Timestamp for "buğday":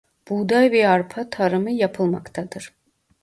0.27-0.71